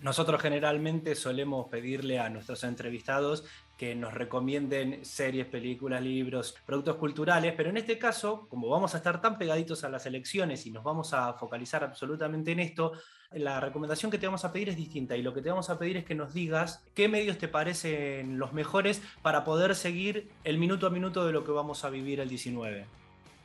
Nosotros 0.00 0.40
generalmente 0.40 1.14
solemos 1.14 1.68
pedirle 1.68 2.18
a 2.18 2.30
nuestros 2.30 2.64
entrevistados 2.64 3.44
que 3.80 3.94
nos 3.94 4.12
recomienden 4.12 5.06
series, 5.06 5.46
películas, 5.46 6.02
libros, 6.02 6.54
productos 6.66 6.96
culturales, 6.96 7.54
pero 7.56 7.70
en 7.70 7.78
este 7.78 7.96
caso, 7.96 8.46
como 8.50 8.68
vamos 8.68 8.92
a 8.92 8.98
estar 8.98 9.22
tan 9.22 9.38
pegaditos 9.38 9.84
a 9.84 9.88
las 9.88 10.04
elecciones 10.04 10.66
y 10.66 10.70
nos 10.70 10.84
vamos 10.84 11.14
a 11.14 11.32
focalizar 11.32 11.82
absolutamente 11.82 12.52
en 12.52 12.60
esto, 12.60 12.92
la 13.30 13.58
recomendación 13.58 14.10
que 14.10 14.18
te 14.18 14.26
vamos 14.26 14.44
a 14.44 14.52
pedir 14.52 14.68
es 14.68 14.76
distinta 14.76 15.16
y 15.16 15.22
lo 15.22 15.32
que 15.32 15.40
te 15.40 15.48
vamos 15.48 15.70
a 15.70 15.78
pedir 15.78 15.96
es 15.96 16.04
que 16.04 16.14
nos 16.14 16.34
digas 16.34 16.84
qué 16.94 17.08
medios 17.08 17.38
te 17.38 17.48
parecen 17.48 18.38
los 18.38 18.52
mejores 18.52 19.00
para 19.22 19.44
poder 19.44 19.74
seguir 19.74 20.28
el 20.44 20.58
minuto 20.58 20.86
a 20.86 20.90
minuto 20.90 21.24
de 21.24 21.32
lo 21.32 21.42
que 21.42 21.52
vamos 21.52 21.82
a 21.82 21.88
vivir 21.88 22.20
el 22.20 22.28
19 22.28 22.84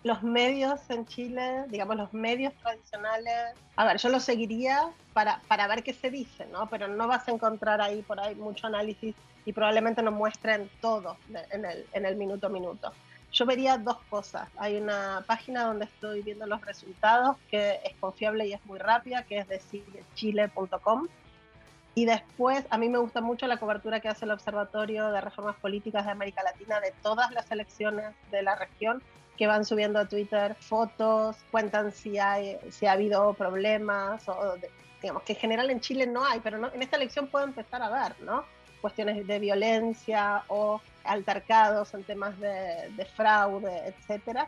los 0.05 0.21
medios 0.21 0.87
en 0.91 1.07
Chile, 1.07 1.65
digamos 1.67 1.95
los 1.95 2.13
medios 2.13 2.53
tradicionales, 2.61 3.55
a 3.75 3.85
ver, 3.85 3.97
yo 3.97 4.09
los 4.09 4.23
seguiría 4.23 4.91
para, 5.13 5.41
para 5.47 5.67
ver 5.67 5.81
qué 5.81 5.93
se 5.95 6.11
dice, 6.11 6.45
¿no? 6.45 6.69
Pero 6.69 6.87
no 6.87 7.07
vas 7.07 7.27
a 7.27 7.31
encontrar 7.31 7.81
ahí 7.81 8.03
por 8.03 8.19
ahí 8.19 8.35
mucho 8.35 8.67
análisis 8.67 9.15
y 9.45 9.51
probablemente 9.51 10.03
nos 10.03 10.13
muestren 10.13 10.69
todo 10.79 11.17
en 11.49 11.65
el, 11.65 11.87
en 11.91 12.05
el 12.05 12.17
minuto 12.17 12.45
a 12.45 12.49
minuto. 12.51 12.91
Yo 13.31 13.47
vería 13.47 13.79
dos 13.79 13.97
cosas. 14.07 14.47
Hay 14.57 14.77
una 14.77 15.23
página 15.25 15.63
donde 15.63 15.85
estoy 15.85 16.21
viendo 16.21 16.45
los 16.45 16.61
resultados 16.61 17.37
que 17.49 17.79
es 17.83 17.95
confiable 17.99 18.45
y 18.45 18.53
es 18.53 18.63
muy 18.67 18.77
rápida, 18.77 19.23
que 19.23 19.39
es 19.39 19.47
de 19.47 19.59
chile.com. 20.13 21.07
Y 21.95 22.05
después, 22.05 22.63
a 22.69 22.77
mí 22.77 22.89
me 22.89 22.99
gusta 22.99 23.21
mucho 23.21 23.47
la 23.47 23.57
cobertura 23.57 24.01
que 24.01 24.09
hace 24.09 24.25
el 24.25 24.31
Observatorio 24.31 25.09
de 25.09 25.19
Reformas 25.19 25.55
Políticas 25.55 26.05
de 26.05 26.11
América 26.11 26.43
Latina 26.43 26.79
de 26.79 26.93
todas 27.01 27.31
las 27.31 27.49
elecciones 27.49 28.13
de 28.29 28.43
la 28.43 28.55
región 28.55 29.01
que 29.37 29.47
van 29.47 29.65
subiendo 29.65 29.99
a 29.99 30.05
Twitter 30.05 30.55
fotos, 30.55 31.37
cuentan 31.51 31.91
si, 31.91 32.17
hay, 32.17 32.57
si 32.69 32.85
ha 32.85 32.93
habido 32.93 33.33
problemas, 33.33 34.27
o 34.29 34.55
digamos 35.01 35.23
que 35.23 35.33
en 35.33 35.39
general 35.39 35.69
en 35.69 35.81
Chile 35.81 36.07
no 36.07 36.25
hay, 36.25 36.39
pero 36.39 36.71
en 36.73 36.81
esta 36.81 36.95
elección 36.97 37.27
puedo 37.27 37.45
empezar 37.45 37.81
a 37.81 37.89
ver, 37.89 38.15
¿no? 38.21 38.43
Cuestiones 38.81 39.25
de 39.25 39.39
violencia 39.39 40.43
o 40.47 40.81
altercados 41.03 41.93
en 41.93 42.03
temas 42.03 42.39
de, 42.39 42.91
de 42.95 43.05
fraude, 43.05 43.87
etcétera. 43.87 44.47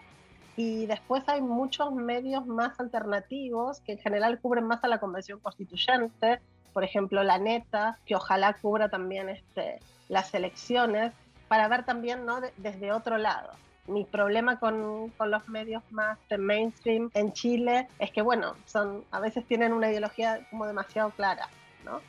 Y 0.56 0.88
después 0.88 1.24
hay 1.28 1.42
muchos 1.42 1.94
medios 1.94 2.46
más 2.48 2.80
alternativos 2.80 3.82
que 3.82 3.94
en 3.94 4.00
general 4.00 4.40
cubren 4.40 4.66
más 4.66 4.84
a 4.84 4.88
la 4.88 5.00
Convención 5.00 5.40
Constituyente, 5.40 6.40
por 6.74 6.84
ejemplo 6.84 7.24
La 7.24 7.38
Neta, 7.38 8.00
que 8.06 8.16
ojalá 8.16 8.54
cubra 8.54 8.90
también 8.90 9.30
este, 9.30 9.80
las 10.10 10.34
elecciones, 10.34 11.14
para 11.48 11.68
ver 11.68 11.86
también 11.86 12.26
¿no? 12.26 12.42
desde 12.58 12.92
otro 12.92 13.18
lado 13.18 13.52
mi 13.88 14.06
problema 14.06 14.60
con, 14.60 15.10
con, 15.18 15.32
los 15.32 15.48
medios 15.48 15.84
más 15.92 16.18
mainstream 16.38 17.10
en 17.14 17.34
Chile 17.34 17.88
es 18.00 18.12
que, 18.12 18.22
bueno, 18.22 18.56
son, 18.66 19.04
a 19.12 19.20
veces 19.20 19.46
tienen 19.48 19.74
una 19.74 19.90
ideología 19.90 20.46
como 20.50 20.66
demasiado 20.68 21.12
clara, 21.12 21.50
¿no? 21.86 22.02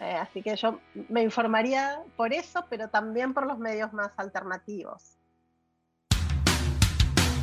Eh, 0.00 0.16
así 0.16 0.42
que 0.42 0.56
yo 0.56 0.80
me 1.08 1.22
informaría 1.22 2.00
por 2.16 2.32
eso, 2.32 2.64
pero 2.68 2.88
también 2.88 3.32
por 3.32 3.46
los 3.46 3.58
medios 3.58 3.92
más 3.92 4.10
alternativos. 4.16 5.02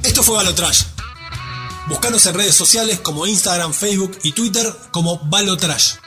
Esto 0.04 0.24
fue 0.24 0.36
Balotrash. 0.36 0.84
Búscanos 1.88 2.26
en 2.26 2.36
redes 2.36 2.56
sociales 2.56 3.00
como 3.00 3.26
Instagram, 3.26 3.74
Facebook 3.74 4.18
y 4.24 4.34
Twitter 4.34 4.66
como 4.92 5.18
Balotrash. 5.30 6.01